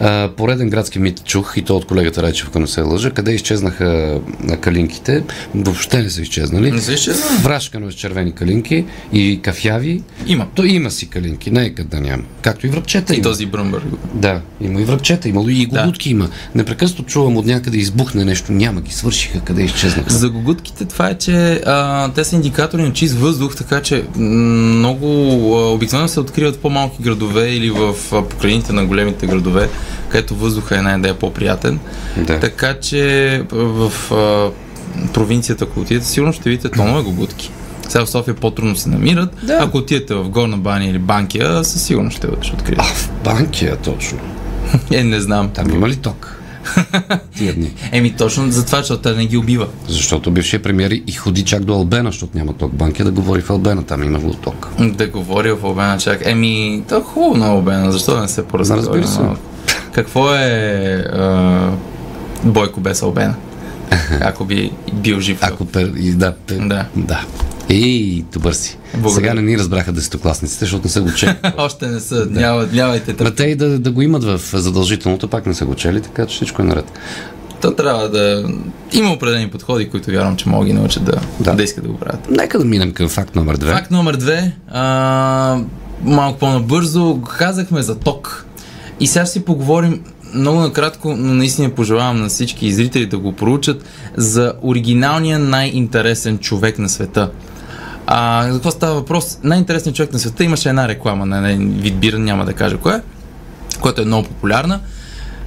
А, 0.00 0.28
пореден 0.36 0.70
градски 0.70 0.98
мит 0.98 1.24
чух, 1.24 1.54
и 1.56 1.62
то 1.62 1.76
от 1.76 1.84
колегата 1.86 2.22
Райчев, 2.22 2.48
ако 2.48 2.58
не 2.58 2.66
се 2.66 2.80
лъжа, 2.80 3.10
къде 3.10 3.32
изчезнаха 3.32 4.20
калинките. 4.60 5.24
Въобще 5.54 6.02
не 6.02 6.10
са 6.10 6.22
изчезнали. 6.22 6.70
Не 6.72 6.80
са 6.80 6.92
изчезнали? 6.92 7.42
Врашкано 7.42 7.90
с 7.90 7.94
червени 7.94 8.32
калинки 8.32 8.84
и 9.12 9.40
кафяви. 9.42 10.02
Има. 10.26 10.46
То 10.54 10.64
има 10.64 10.90
си 10.90 11.08
калинки, 11.08 11.50
не 11.50 11.64
е 11.64 11.70
къде 11.70 11.96
да 11.96 12.00
няма. 12.02 12.22
Както 12.42 12.66
и 12.66 12.70
връбчета 12.70 13.14
И 13.14 13.16
има. 13.16 13.22
този 13.22 13.46
бръмбър. 13.46 13.82
Да, 14.14 14.40
има 14.60 14.80
и 14.80 14.84
връбчета, 14.84 15.28
има 15.28 15.44
и 15.52 15.66
гугутки 15.66 16.10
има. 16.10 16.28
Непрекъснато 16.54 17.02
чувам 17.02 17.36
от 17.36 17.46
някъде 17.46 17.78
избухне 17.78 18.24
нещо, 18.24 18.52
няма 18.52 18.80
ги 18.80 18.92
свършиха, 18.92 19.40
къде 19.40 19.62
изчезнаха. 19.62 20.12
За 20.14 20.28
гугутките 20.30 20.84
това 20.84 21.08
е, 21.08 21.18
че 21.18 21.60
а, 21.66 22.08
те 22.12 22.24
са 22.24 22.36
индикатори 22.36 22.82
на 22.82 22.92
чист 22.92 23.14
въздух, 23.14 23.56
така 23.56 23.82
че 23.82 24.04
много 24.16 25.06
а, 25.56 25.70
обикновено 25.70 26.08
се 26.08 26.20
откриват 26.20 26.58
по-малки 26.58 27.02
градове 27.02 27.48
или 27.50 27.70
в 27.70 27.94
а, 28.12 28.22
покрайните 28.22 28.72
на 28.72 28.84
големите 28.86 29.26
градове, 29.26 29.68
където 30.14 30.34
въздуха 30.34 30.78
е 30.78 30.82
най-да 30.82 31.14
по-приятен. 31.14 31.78
Да. 32.16 32.40
Така 32.40 32.74
че 32.80 33.42
в 33.52 33.92
а, 34.12 34.50
провинцията, 35.12 35.64
ако 35.64 35.80
отидете, 35.80 36.06
сигурно 36.06 36.32
ще 36.32 36.50
видите 36.50 36.68
тонове 36.68 37.02
гугутки. 37.02 37.50
Сега 37.88 38.04
в 38.04 38.10
София 38.10 38.34
по-трудно 38.34 38.76
се 38.76 38.88
намират. 38.88 39.36
Да. 39.42 39.58
Ако 39.60 39.78
отидете 39.78 40.14
в 40.14 40.28
Горна 40.28 40.56
баня 40.56 40.84
или 40.84 40.98
Банкия, 40.98 41.64
със 41.64 41.82
сигурност 41.82 42.16
ще, 42.16 42.28
ще 42.40 42.52
откриете. 42.52 42.82
А, 42.82 42.94
в 42.94 43.10
банкия 43.24 43.76
точно. 43.76 44.18
Е, 44.92 45.04
не 45.04 45.20
знам. 45.20 45.50
Там 45.54 45.70
има 45.70 45.88
ли 45.88 45.96
ток? 45.96 46.40
Тия 47.36 47.54
дни. 47.54 47.72
Еми 47.92 48.10
точно 48.10 48.50
за 48.50 48.66
това, 48.66 48.78
защото 48.78 49.02
те 49.02 49.12
не 49.16 49.26
ги 49.26 49.36
убива. 49.36 49.66
Защото 49.88 50.30
бившия 50.30 50.62
премиер 50.62 50.90
и 51.06 51.12
ходи 51.12 51.44
чак 51.44 51.64
до 51.64 51.74
Албена, 51.74 52.08
защото 52.10 52.38
няма 52.38 52.52
ток. 52.52 52.74
Банкия 52.74 53.04
да 53.04 53.12
говори 53.12 53.40
в 53.40 53.50
Албена, 53.50 53.82
там 53.82 54.02
има 54.02 54.18
го 54.18 54.34
ток. 54.34 54.68
Да 54.80 55.06
говоря 55.06 55.56
в 55.56 55.64
Албена 55.64 55.98
чак. 55.98 56.20
Еми, 56.24 56.82
то 56.88 56.96
е 56.96 57.00
хубаво 57.00 57.36
на 57.36 57.46
Албена, 57.46 57.92
защо 57.92 58.14
да 58.14 58.20
не 58.20 58.28
се 58.28 58.46
поразговаря 58.46 58.86
Разбира 58.86 59.06
се. 59.06 59.20
малко? 59.20 59.40
Какво 59.94 60.34
е 60.34 61.04
а, 61.12 61.70
Бойко 62.44 62.80
без 62.80 63.02
Албена? 63.02 63.34
Ако 64.20 64.44
би 64.44 64.70
бил 64.92 65.20
жив. 65.20 65.38
Ако 65.40 65.64
пер... 65.64 65.92
И, 65.96 66.10
да, 66.10 66.32
пер... 66.46 66.58
Да. 66.58 66.86
да. 66.96 67.24
Ей, 67.70 68.24
добър 68.32 68.52
си. 68.52 68.78
Благодаря. 68.94 69.14
Сега 69.14 69.34
не 69.34 69.42
ни 69.42 69.58
разбраха 69.58 69.92
десетокласниците, 69.92 70.64
защото 70.64 70.84
не 70.84 70.90
са 70.90 71.00
го 71.00 71.12
чели. 71.12 71.34
Още 71.56 71.86
не 71.86 72.00
са, 72.00 72.26
няма, 72.30 72.66
нямайте 72.72 73.10
Ма 73.12 73.16
тъп. 73.16 73.36
те 73.36 73.44
и 73.44 73.54
да, 73.54 73.78
да 73.78 73.90
го 73.90 74.02
имат 74.02 74.24
в 74.24 74.40
задължителното, 74.52 75.28
пак 75.28 75.46
не 75.46 75.54
са 75.54 75.64
го 75.64 75.74
чели, 75.74 76.00
така 76.00 76.26
че 76.26 76.34
всичко 76.36 76.62
е 76.62 76.64
наред. 76.64 76.92
То 77.60 77.74
трябва 77.74 78.08
да... 78.08 78.48
Има 78.92 79.12
определени 79.12 79.50
подходи, 79.50 79.88
които 79.90 80.10
вярвам, 80.10 80.36
че 80.36 80.48
могат 80.48 80.68
да 80.68 80.72
ги 80.72 80.78
научат 80.78 81.04
да, 81.04 81.12
Да. 81.12 81.20
да. 81.40 81.54
да 81.56 81.62
искат 81.62 81.84
да 81.84 81.90
го 81.90 81.98
правят. 81.98 82.30
Нека 82.30 82.58
да 82.58 82.64
минем 82.64 82.92
към 82.92 83.08
факт 83.08 83.36
номер 83.36 83.56
две. 83.56 83.72
Факт 83.72 83.90
номер 83.90 84.16
две. 84.16 84.52
А, 84.68 85.58
малко 86.02 86.38
по-набързо. 86.38 87.20
Казахме 87.38 87.82
за 87.82 87.94
ток. 87.94 88.46
И 89.00 89.06
сега 89.06 89.24
ще 89.24 89.32
си 89.32 89.44
поговорим 89.44 90.00
много 90.34 90.60
накратко, 90.60 91.16
но 91.16 91.34
наистина 91.34 91.70
пожелавам 91.70 92.20
на 92.20 92.28
всички 92.28 92.72
зрители 92.72 93.06
да 93.06 93.18
го 93.18 93.32
проучат 93.32 93.84
за 94.16 94.52
оригиналния 94.62 95.38
най-интересен 95.38 96.38
човек 96.38 96.78
на 96.78 96.88
света. 96.88 97.30
А, 98.06 98.46
за 98.48 98.52
какво 98.52 98.70
става 98.70 98.94
въпрос? 98.94 99.38
Най-интересният 99.42 99.96
човек 99.96 100.12
на 100.12 100.18
света 100.18 100.44
имаше 100.44 100.68
една 100.68 100.88
реклама 100.88 101.26
на 101.26 101.50
един 101.50 101.70
вид 101.70 101.98
бира, 101.98 102.18
няма 102.18 102.44
да 102.44 102.52
кажа 102.52 102.76
кое, 102.76 103.02
която 103.80 104.02
е 104.02 104.04
много 104.04 104.28
популярна, 104.28 104.80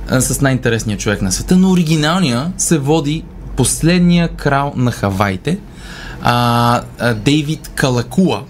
с 0.10 0.42
най-интересния 0.42 0.98
човек 0.98 1.22
на 1.22 1.32
света, 1.32 1.56
но 1.56 1.72
оригиналния 1.72 2.52
се 2.58 2.78
води 2.78 3.24
последния 3.56 4.28
крал 4.28 4.74
на 4.76 4.92
Хавайте, 4.92 5.58
а, 6.22 6.82
а, 7.00 7.14
Дейвид 7.14 7.72
Калакула, 7.76 8.44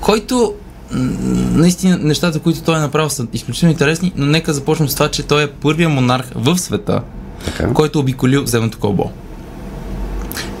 който 0.00 0.54
наистина 0.90 1.98
нещата, 2.00 2.40
които 2.40 2.62
той 2.62 2.76
е 2.76 2.80
направил 2.80 3.10
са 3.10 3.26
изключително 3.32 3.72
интересни, 3.72 4.12
но 4.16 4.26
нека 4.26 4.52
започнем 4.52 4.88
с 4.88 4.94
това, 4.94 5.08
че 5.08 5.22
той 5.22 5.44
е 5.44 5.50
първият 5.50 5.92
монарх 5.92 6.26
в 6.34 6.58
света, 6.58 7.00
Така. 7.44 7.72
който 7.72 7.98
е 7.98 8.02
обиколил 8.02 8.46
земното 8.46 8.78
кълбо. 8.78 9.10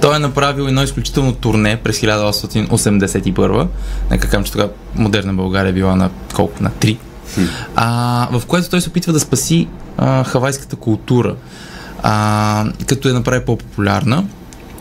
Той 0.00 0.16
е 0.16 0.18
направил 0.18 0.62
едно 0.62 0.82
изключително 0.82 1.32
турне 1.32 1.80
през 1.84 2.00
1881. 2.00 3.66
Нека 4.10 4.28
кажем, 4.28 4.44
че 4.44 4.52
тогава 4.52 4.70
модерна 4.94 5.34
България 5.34 5.70
е 5.70 5.72
била 5.72 5.96
на 5.96 6.10
колко? 6.34 6.62
На 6.62 6.70
3. 6.70 6.96
А, 7.76 8.28
в 8.38 8.46
което 8.46 8.70
той 8.70 8.80
се 8.80 8.88
опитва 8.88 9.12
да 9.12 9.20
спаси 9.20 9.68
а, 9.96 10.24
хавайската 10.24 10.76
култура, 10.76 11.34
а, 12.02 12.66
като 12.86 13.08
я 13.08 13.14
направи 13.14 13.44
по-популярна. 13.44 14.24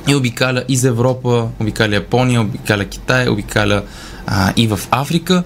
И 0.08 0.16
обикаля 0.16 0.64
из 0.68 0.84
Европа, 0.84 1.48
обикаля 1.60 1.96
Япония, 1.96 2.42
обикаля 2.42 2.86
Китай, 2.86 3.28
обикаля 3.28 3.84
а, 4.28 4.54
и 4.56 4.68
в 4.68 4.80
Африка. 4.92 5.44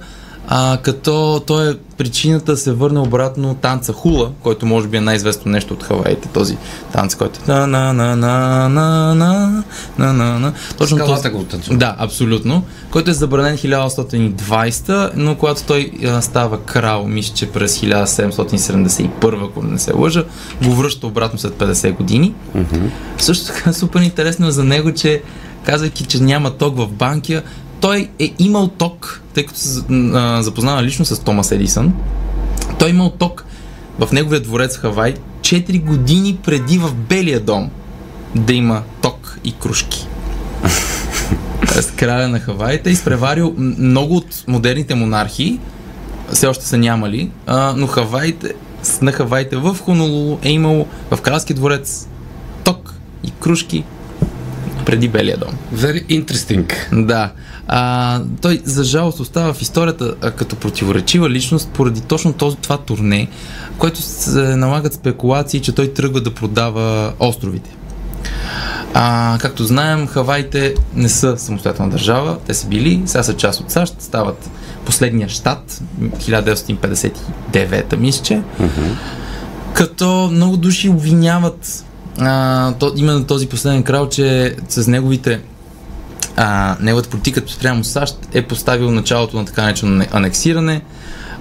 А, 0.50 0.77
като 0.77 1.43
той 1.48 1.72
е 1.72 1.75
причината 1.98 2.51
да 2.51 2.57
се 2.57 2.72
върне 2.72 3.00
обратно 3.00 3.55
танца 3.55 3.93
хула, 3.93 4.31
който 4.43 4.65
може 4.65 4.88
би 4.88 4.98
е 4.98 5.01
най-известно 5.01 5.51
нещо 5.51 5.74
от 5.74 5.84
Хаваите, 5.84 6.27
този 6.27 6.57
танц, 6.93 7.15
който 7.15 7.39
е 7.48 7.51
на 7.51 7.67
на 7.67 7.93
на 7.93 8.15
на 8.15 8.69
на 8.69 9.15
на 9.15 9.63
на 9.98 10.13
на 10.13 10.39
на 10.39 10.53
Точно 10.77 10.98
Скалата 10.98 11.29
го 11.29 11.43
танцува. 11.43 11.77
Да, 11.77 11.96
абсолютно. 11.98 12.63
Който 12.91 13.10
е 13.10 13.13
забранен 13.13 13.57
1820, 13.57 15.12
но 15.15 15.36
когато 15.36 15.63
той 15.63 15.91
а, 16.05 16.22
става 16.22 16.62
крал, 16.62 17.07
мисля, 17.07 17.36
че 17.36 17.51
през 17.51 17.79
1771, 17.79 19.50
ако 19.50 19.63
не 19.63 19.79
се 19.79 19.93
лъжа, 19.93 20.24
го 20.63 20.75
връща 20.75 21.07
обратно 21.07 21.39
след 21.39 21.53
50 21.53 21.98
години. 21.98 22.34
Също 23.17 23.46
така 23.46 23.74
супер 23.74 24.01
интересно 24.01 24.48
е 24.48 24.51
за 24.51 24.63
него, 24.63 24.93
че 24.93 25.22
казвайки, 25.63 26.05
че 26.05 26.24
няма 26.24 26.51
ток 26.51 26.77
в 26.77 26.88
банкия, 26.88 27.43
той 27.81 28.10
е 28.19 28.34
имал 28.39 28.67
ток, 28.67 29.22
тъй 29.34 29.46
като 29.46 29.60
се 29.60 29.84
запознава 30.39 30.84
лично 30.84 31.05
с 31.05 31.19
Томас 31.19 31.51
Едисън. 31.51 31.93
Той 32.79 32.88
е 32.88 32.91
имал 32.91 33.10
ток 33.10 33.46
в 34.00 34.12
неговия 34.12 34.41
дворец 34.41 34.77
Хавай 34.77 35.15
4 35.41 35.84
години 35.84 36.38
преди 36.46 36.77
в 36.77 36.93
Белия 36.93 37.39
дом 37.39 37.69
да 38.36 38.53
има 38.53 38.84
ток 39.01 39.39
и 39.43 39.51
кружки. 39.51 40.07
Тоест 41.74 41.96
краля 41.96 42.27
на 42.27 42.39
Хаваите 42.39 42.89
е 42.89 42.93
изпреварил 42.93 43.55
много 43.57 44.15
от 44.15 44.43
модерните 44.48 44.96
монархии, 44.96 45.60
все 46.34 46.48
още 46.48 46.65
са 46.65 46.77
нямали, 46.77 47.31
а, 47.46 47.74
но 47.77 47.88
Хаваите, 47.88 48.53
на 49.01 49.12
Хаваите 49.12 49.55
в 49.55 49.77
Хонолулу 49.84 50.38
е 50.43 50.50
имало 50.50 50.88
в 51.12 51.22
кралски 51.22 51.53
дворец 51.53 52.07
ток 52.63 52.93
и 53.24 53.31
кружки 53.31 53.84
преди 54.86 55.07
Белия 55.07 55.38
дом. 55.38 55.53
Very 55.74 56.05
interesting. 56.07 57.05
Да. 57.05 57.31
А, 57.67 58.21
той 58.41 58.62
за 58.65 58.83
жалост 58.83 59.19
остава 59.19 59.53
в 59.53 59.62
историята 59.62 60.15
а, 60.21 60.31
като 60.31 60.55
противоречива 60.55 61.29
личност 61.29 61.69
поради 61.69 62.01
точно 62.01 62.33
този, 62.33 62.57
това 62.57 62.77
турне, 62.77 63.27
което 63.77 64.01
се 64.01 64.55
налагат 64.55 64.93
спекулации, 64.93 65.62
че 65.62 65.75
той 65.75 65.93
тръгва 65.93 66.21
да 66.21 66.33
продава 66.33 67.13
островите. 67.19 67.69
А, 68.93 69.38
както 69.41 69.63
знаем, 69.63 70.07
Хаваите 70.07 70.74
не 70.95 71.09
са 71.09 71.38
самостоятелна 71.38 71.91
държава, 71.91 72.38
те 72.47 72.53
са 72.53 72.67
били, 72.67 73.01
сега 73.05 73.24
са 73.24 73.33
част 73.33 73.59
от 73.59 73.71
САЩ, 73.71 73.95
стават 74.00 74.50
последния 74.86 75.29
щат, 75.29 75.81
1959 76.01 77.95
мисля, 77.95 78.24
че, 78.24 78.41
като 79.74 80.29
много 80.31 80.57
души 80.57 80.89
обвиняват 80.89 81.86
а, 82.19 82.74
то, 82.74 82.93
именно 82.95 83.25
този 83.25 83.47
последен 83.47 83.83
крал, 83.83 84.09
че 84.09 84.55
с 84.69 84.88
неговите 84.88 85.41
а, 86.38 86.77
неговата 86.79 87.10
политика 87.10 87.41
спрямо 87.48 87.84
САЩ 87.84 88.17
е 88.34 88.41
поставил 88.41 88.91
началото 88.91 89.38
на 89.38 89.46
така 89.46 89.63
наречено 89.63 90.06
анексиране, 90.12 90.82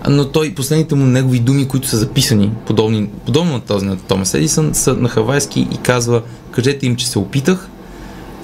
но 0.08 0.28
той, 0.28 0.54
последните 0.54 0.94
му 0.94 1.06
негови 1.06 1.38
думи, 1.38 1.68
които 1.68 1.88
са 1.88 1.96
записани, 1.96 2.52
подобни, 2.66 3.08
подобно 3.26 3.52
на 3.52 3.60
този 3.60 3.86
на 3.86 3.96
Томас 3.96 4.34
Едисън, 4.34 4.74
са 4.74 4.94
на 4.94 5.08
хавайски 5.08 5.60
и 5.72 5.76
казва, 5.76 6.22
кажете 6.50 6.86
им, 6.86 6.96
че 6.96 7.08
се 7.08 7.18
опитах 7.18 7.68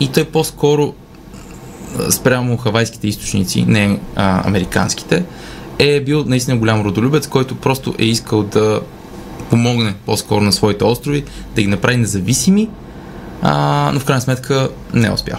и 0.01 0.09
той 0.09 0.25
по-скоро 0.25 0.95
спрямо 2.11 2.57
хавайските 2.57 3.09
източници, 3.09 3.65
не 3.69 4.01
а, 4.17 4.49
американските, 4.49 5.25
е 5.79 6.01
бил 6.01 6.25
наистина 6.27 6.57
голям 6.57 6.83
родолюбец, 6.83 7.27
който 7.27 7.55
просто 7.55 7.95
е 7.99 8.05
искал 8.05 8.43
да 8.43 8.81
помогне 9.51 9.95
по-скоро 10.07 10.41
на 10.41 10.53
своите 10.53 10.85
острови, 10.85 11.25
да 11.55 11.63
ги 11.63 11.69
направи 11.69 11.97
независими, 11.97 12.69
а, 13.43 13.91
но 13.95 14.01
в 14.01 14.05
крайна 14.05 14.21
сметка 14.21 14.69
не 14.95 15.07
е 15.07 15.13
успял. 15.13 15.39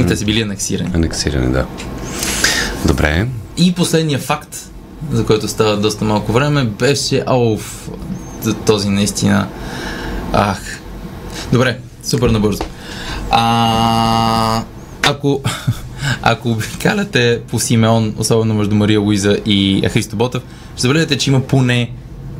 И 0.00 0.06
те 0.06 0.16
са 0.16 0.24
били 0.24 0.42
анексирани. 0.42 0.90
Анексиране, 0.94 1.48
да. 1.48 1.66
Добре. 2.86 3.26
И 3.56 3.74
последния 3.74 4.18
факт, 4.18 4.56
за 5.12 5.26
който 5.26 5.48
става 5.48 5.76
доста 5.76 6.04
малко 6.04 6.32
време, 6.32 6.64
беше 6.64 7.22
ауф, 7.26 7.90
този 8.66 8.88
наистина. 8.88 9.48
Ах. 10.32 10.80
Добре, 11.52 11.78
супер 12.04 12.30
набързо. 12.30 12.62
А, 13.30 14.62
ако, 15.08 15.40
ако 16.22 16.50
обикаляте 16.50 17.40
по 17.50 17.60
Симеон, 17.60 18.14
особено 18.18 18.54
между 18.54 18.74
Мария 18.74 19.00
Луиза 19.00 19.38
и 19.46 19.88
Христо 19.92 20.16
Ботев, 20.16 20.42
ще 20.76 20.82
забележите, 20.82 21.18
че 21.18 21.30
има 21.30 21.40
поне 21.40 21.90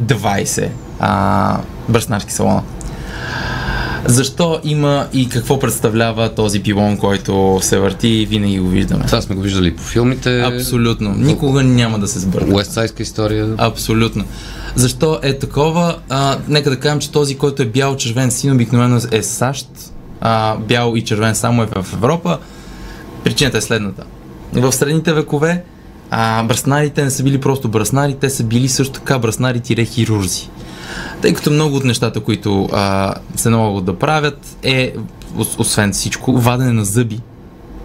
20 0.03 0.69
а, 1.01 1.59
бръснарски 1.89 2.33
салона. 2.33 2.63
Защо 4.07 4.61
има 4.65 5.07
и 5.13 5.29
какво 5.29 5.59
представлява 5.59 6.35
този 6.35 6.63
пилон, 6.63 6.97
който 6.97 7.59
се 7.63 7.79
върти 7.79 8.09
и 8.09 8.27
винаги 8.27 8.59
го 8.59 8.69
виждаме? 8.69 9.07
Това 9.07 9.23
сме 9.23 9.35
го 9.35 9.43
виждали 9.43 9.77
по 9.77 9.83
филмите. 9.83 10.41
Абсолютно. 10.41 11.11
Никога 11.11 11.63
няма 11.63 11.99
да 11.99 12.09
се 12.09 12.19
сбърка. 12.19 12.55
Уестсайдска 12.55 13.03
история. 13.03 13.55
Абсолютно. 13.59 14.25
Защо 14.75 15.19
е 15.23 15.39
такова? 15.39 15.97
А, 16.09 16.39
нека 16.49 16.71
да 16.71 16.81
кажем, 16.81 17.01
че 17.01 17.11
този, 17.11 17.39
който 17.39 17.63
е 17.63 17.67
бял, 17.67 17.97
червен, 17.97 18.31
син, 18.31 18.53
обикновено 18.53 19.01
е 19.11 19.23
САЩ. 19.23 19.69
А, 20.21 20.57
бял 20.57 20.93
и 20.97 21.05
червен 21.05 21.35
само 21.35 21.63
е 21.63 21.67
в 21.67 21.87
Европа. 21.93 22.39
Причината 23.25 23.59
е 23.59 23.61
следната. 23.61 24.05
В 24.53 24.73
средните 24.73 25.13
векове 25.13 25.65
а, 26.15 26.43
бръснарите 26.43 27.05
не 27.05 27.11
са 27.11 27.23
били 27.23 27.41
просто 27.41 27.69
бръснари, 27.69 28.17
те 28.21 28.31
са 28.31 28.45
били 28.45 28.69
също 28.69 28.93
така 28.93 29.19
бръснари-хирурзи. 29.19 30.49
Тъй 31.23 31.35
като 31.35 31.51
много 31.51 31.77
от 31.77 31.85
нещата, 31.85 32.21
които 32.21 32.69
а, 32.73 33.15
се 33.37 33.51
налагат 33.51 33.85
да 33.85 33.99
правят 33.99 34.57
е, 34.63 34.93
ос- 35.37 35.59
освен 35.59 35.93
всичко, 35.93 36.33
вадене 36.33 36.73
на 36.73 36.85
зъби 36.85 37.21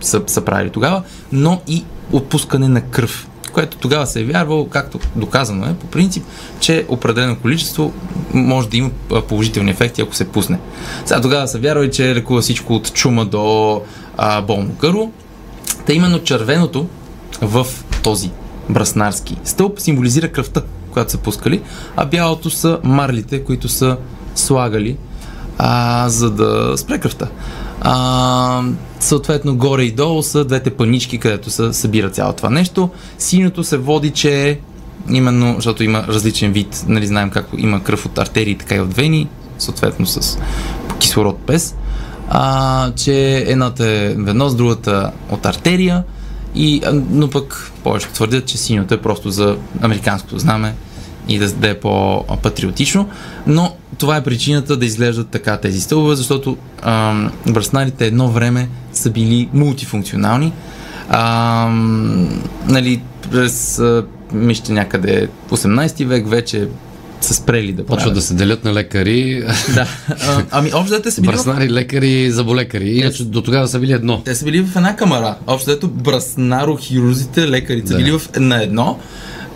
са, 0.02 0.22
са 0.28 0.42
правили 0.46 0.70
тогава, 0.70 1.04
но 1.32 1.62
и 1.68 1.84
отпускане 2.12 2.68
на 2.68 2.82
кръв, 2.82 3.28
което 3.54 3.78
тогава 3.78 4.08
се 4.08 4.22
е 4.22 4.24
вярвало, 4.24 4.68
както 4.70 5.00
доказано 5.16 5.66
е 5.66 5.74
по 5.74 5.88
принцип, 5.88 6.24
че 6.60 6.86
определено 6.90 7.36
количество 7.36 7.94
може 8.34 8.70
да 8.70 8.78
има 8.78 8.90
положителни 9.28 9.72
ефекти, 9.72 10.02
ако 10.02 10.16
се 10.16 10.28
пусне. 10.28 10.60
Сега 11.06 11.22
тогава 11.22 11.48
са 11.48 11.60
вярвали, 11.60 11.92
че 11.92 12.16
лекува 12.16 12.42
всичко 12.42 12.74
от 12.74 12.94
чума 12.94 13.26
до 13.26 13.82
а, 14.18 14.42
болно 14.42 14.70
гърло. 14.80 15.12
Та 15.86 15.94
именно 15.94 16.24
червеното 16.24 16.88
в 17.42 17.68
този 18.04 18.32
браснарски 18.70 19.38
стълб 19.44 19.80
символизира 19.80 20.32
кръвта, 20.32 20.62
която 20.98 21.12
са 21.12 21.18
пускали, 21.18 21.62
а 21.96 22.06
бялото 22.06 22.50
са 22.50 22.80
марлите, 22.84 23.44
които 23.44 23.70
са 23.70 23.98
слагали 24.36 24.98
а, 25.58 26.10
за 26.10 26.32
да 26.32 26.78
спре 26.78 27.00
кръвта. 27.00 27.28
А, 27.82 28.64
съответно, 29.00 29.58
горе 29.58 29.84
и 29.84 29.92
долу 29.92 30.24
са 30.24 30.46
двете 30.46 30.70
панички, 30.70 31.18
където 31.18 31.50
се 31.50 31.74
събира 31.74 32.10
цялото 32.10 32.38
това 32.38 32.50
нещо. 32.50 32.90
Синьото 33.18 33.64
се 33.64 33.78
води, 33.78 34.12
че 34.12 34.60
именно, 35.10 35.56
защото 35.56 35.84
има 35.84 36.04
различен 36.08 36.52
вид, 36.52 36.86
нали 36.88 37.08
знаем 37.08 37.30
как 37.30 37.48
има 37.58 37.84
кръв 37.84 38.06
от 38.06 38.18
артерии, 38.18 38.58
така 38.58 38.76
и 38.76 38.80
от 38.80 38.94
вени, 38.94 39.28
съответно 39.60 40.06
с 40.06 40.38
кислород 41.00 41.38
без, 41.48 41.76
а, 42.30 42.92
че 42.92 43.38
едната 43.48 43.86
е 43.88 44.16
вено 44.18 44.50
с 44.50 44.56
другата 44.56 45.12
от 45.30 45.46
артерия, 45.46 46.04
и, 46.56 46.82
но 47.12 47.30
пък 47.30 47.72
повече 47.84 48.08
твърдят, 48.08 48.46
че 48.46 48.58
синьото 48.58 48.94
е 48.94 49.02
просто 49.02 49.30
за 49.30 49.58
американското 49.82 50.40
знаме 50.40 50.76
и 51.28 51.40
да, 51.40 51.52
да 51.52 51.70
е 51.70 51.80
по-патриотично. 51.80 53.10
Но 53.48 53.76
това 53.98 54.16
е 54.18 54.24
причината 54.24 54.78
да 54.78 54.86
изглеждат 54.86 55.28
така 55.30 55.58
тези 55.58 55.82
стълбове, 55.82 56.16
защото 56.16 56.58
ам, 56.82 57.32
бръснарите 57.48 58.06
едно 58.06 58.28
време 58.30 58.70
са 58.94 59.10
били 59.10 59.50
мултифункционални. 59.54 60.54
Ам, 61.10 62.42
нали, 62.68 63.02
през 63.32 63.82
мисля 64.34 64.74
някъде 64.74 65.28
18 65.50 66.06
век 66.06 66.30
вече 66.30 66.68
са 67.22 67.34
спрели 67.34 67.72
да 67.74 67.86
Почват 67.86 68.00
правят. 68.00 68.14
да 68.16 68.22
се 68.22 68.34
делят 68.34 68.64
на 68.64 68.74
лекари, 68.74 69.44
Да. 69.74 69.88
А, 70.10 70.44
ами 70.52 70.72
общо 70.74 70.96
дето 70.96 71.12
са 71.12 71.22
били 71.22 71.32
в 71.32 71.34
бръснари, 71.34 71.70
лекари, 71.70 72.32
заболекари. 72.32 72.90
Иначе 72.90 73.24
до 73.26 73.42
тогава 73.42 73.68
са 73.68 73.80
били 73.80 73.92
едно. 73.92 74.22
Те 74.22 74.36
са 74.36 74.46
били 74.46 74.62
в 74.62 74.76
една 74.76 74.96
камара. 74.96 75.36
Общо 75.48 75.72
ето 75.72 75.88
браснарохирурзите, 75.88 77.48
лекарите 77.50 77.88
са 77.88 77.94
Да. 77.94 78.00
били 78.00 78.12
в, 78.12 78.22
на 78.40 78.64
едно, 78.64 79.00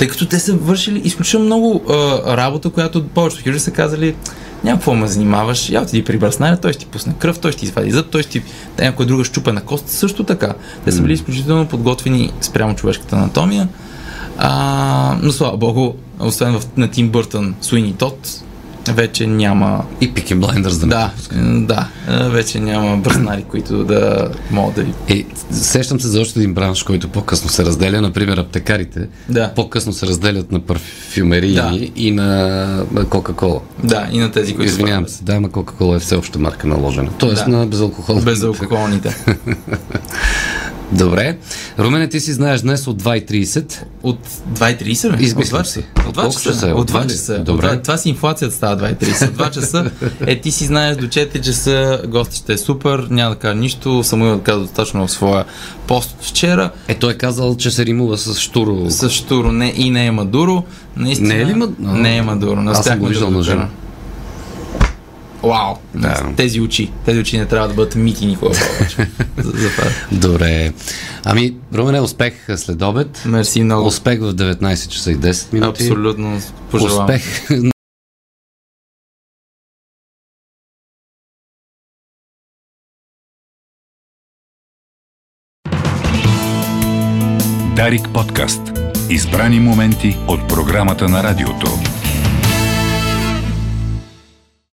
тъй 0.01 0.08
като 0.08 0.25
те 0.25 0.39
са 0.39 0.53
вършили 0.53 1.01
изключително 1.03 1.46
много 1.46 1.81
а, 1.89 1.93
работа, 2.38 2.70
която 2.70 3.08
повечето 3.08 3.43
хирурзи 3.43 3.60
са 3.60 3.72
казали 3.72 4.15
няма 4.63 4.77
какво 4.77 4.96
ме 4.96 5.08
занимаваш, 5.08 5.70
я 5.70 5.81
отиди 5.81 6.03
при 6.03 6.17
браснаря, 6.17 6.58
той 6.58 6.74
ще 6.74 6.79
ти 6.79 6.86
пусне 6.86 7.13
кръв, 7.20 7.39
той 7.39 7.51
ще 7.51 7.60
ти 7.60 7.65
извади 7.65 7.91
зъб, 7.91 8.10
той 8.12 8.24
ще 8.24 8.31
ти 8.31 8.43
някоя 8.79 9.08
друга 9.08 9.24
щупена 9.24 9.62
кост, 9.62 9.89
също 9.89 10.24
така. 10.24 10.53
Те 10.86 10.91
са 10.91 11.01
били 11.01 11.13
изключително 11.13 11.67
подготвени 11.67 12.31
спрямо 12.41 12.75
човешката 12.75 13.15
анатомия. 13.15 13.67
А, 14.38 15.17
но 15.22 15.31
слава 15.31 15.58
богу, 15.58 15.93
освен 16.20 16.60
в, 16.60 16.67
на 16.77 16.91
Тим 16.91 17.10
Бъртън, 17.10 17.55
Суини 17.62 17.96
Тот, 17.98 18.43
вече 18.90 19.28
няма 19.28 19.86
И 20.02 20.14
Пики 20.14 20.36
Блайндърс 20.36 20.78
да 20.78 20.88
да, 20.88 21.12
да, 21.42 21.88
вече 22.30 22.60
няма 22.60 22.98
бръснари, 22.98 23.44
които 23.44 23.84
да 23.84 24.30
могат 24.52 24.76
да 24.76 24.84
ви 24.84 24.94
Е, 25.10 25.26
сещам 25.52 26.00
се 26.00 26.08
за 26.08 26.22
още 26.22 26.40
един 26.40 26.54
бранш, 26.54 26.84
който 26.84 27.10
по-късно 27.10 27.50
се 27.50 27.66
разделя, 27.66 28.02
например 28.02 28.38
аптекарите. 28.38 29.08
Да. 29.30 29.54
По-късно 29.56 29.94
се 29.94 30.08
разделят 30.08 30.52
на 30.52 30.60
парфюмерии 30.60 31.54
Да. 31.54 31.80
и 31.96 32.12
на 32.12 32.84
Кока-Кола. 33.10 33.60
Да, 33.84 34.08
и 34.12 34.20
на 34.20 34.32
тези, 34.32 34.56
които 34.56 34.72
Извинявам 34.72 35.08
се, 35.08 35.24
да, 35.24 35.34
ама 35.34 35.50
Кока-Кола 35.50 35.96
е 35.96 36.00
все 36.00 36.16
още 36.16 36.40
марка 36.40 36.68
наложена. 36.68 37.10
Тоест 37.18 37.46
Да. 37.46 37.52
на 37.52 37.66
безалкохол. 37.68 38.16
безалкохолните. 38.22 39.16
Добре. 40.92 41.38
Румене, 41.80 42.10
ти 42.10 42.20
си 42.20 42.34
знаеш 42.34 42.62
днес 42.62 42.88
от 42.88 43.04
2.30. 43.04 43.74
От 44.04 44.20
2.30 44.50 44.84
ли? 45.12 45.24
Измислям 45.24 45.60
2 45.60 45.64
си. 45.64 45.80
От 46.00 46.06
2 46.08 46.14
Колко 46.16 46.32
часа. 46.34 46.44
часа 46.44 46.70
е? 46.70 46.74
От 46.74 46.80
От 46.80 46.88
2 46.88 46.92
два 46.92 47.04
ли? 47.04 47.10
часа. 47.10 47.40
Добре. 47.40 47.66
От 47.66 47.72
два- 47.72 47.82
Това 47.82 47.98
си 47.98 48.10
инфлацията 48.10 48.56
става 48.56 48.78
2.30. 48.78 49.26
От 49.26 49.36
2 49.38 49.52
часа. 49.52 49.92
Е, 50.22 50.36
ти 50.36 50.52
си 50.52 50.66
знаеш 50.66 50.98
до 50.98 51.06
4 51.06 51.42
часа, 51.42 52.02
гости 52.08 52.36
ще 52.38 52.54
е 52.54 52.58
супер, 52.58 53.08
няма 53.10 53.30
да 53.30 53.38
кажа 53.38 53.56
нищо. 53.56 54.04
Самуил 54.04 54.40
каза 54.40 54.60
достатъчно 54.60 55.08
в 55.08 55.12
своя 55.12 55.46
пост 55.88 56.12
от 56.12 56.26
вчера. 56.26 56.72
Е, 56.88 56.96
той 56.96 57.12
е 57.12 57.16
казал, 57.16 57.58
че 57.58 57.72
се 57.72 57.86
римува 57.86 58.18
с 58.18 58.36
штуро. 58.36 58.86
С 58.90 59.10
Штуро 59.12 59.52
не, 59.52 59.74
и 59.78 59.90
не 59.90 60.06
е 60.06 60.12
Мадуро. 60.12 60.64
Наистина, 60.98 61.28
Не 61.30 61.36
е 61.36 61.46
ли 61.46 61.52
Ма- 61.52 61.74
Не 61.80 62.18
е 62.18 62.22
Мадуро. 62.22 62.62
Аз 62.62 62.86
съм 62.86 63.00
го 63.00 63.06
виждал 63.06 63.30
да 63.30 63.38
на 63.38 63.44
живо. 63.44 63.62
Вау! 65.44 65.76
Да. 65.96 66.34
Тези 66.38 66.62
очи. 66.62 66.92
Тези 67.06 67.20
очи 67.20 67.38
не 67.38 67.46
трябва 67.46 67.68
да 67.68 67.74
бъдат 67.74 67.96
мити 67.96 68.26
никога 68.26 68.52
повече. 68.52 68.96
за, 69.38 69.52
за 69.52 69.70
това. 69.70 69.90
Добре. 70.12 70.74
Ами, 71.26 71.54
Румене, 71.74 72.02
успех 72.02 72.34
след 72.56 72.82
обед. 72.82 73.24
Мерси 73.26 73.64
много. 73.64 73.88
Успех 73.88 74.20
в 74.20 74.36
19 74.36 74.88
часа 74.88 75.12
и 75.12 75.18
10 75.18 75.54
минути. 75.54 75.84
Абсолютно 75.84 76.42
пожелавам. 76.72 77.06
Успех 77.06 77.50
Дарик 87.76 88.10
подкаст. 88.14 88.62
Избрани 89.10 89.60
моменти 89.60 90.18
от 90.28 90.48
програмата 90.50 91.10
на 91.10 91.24
радиото. 91.24 91.68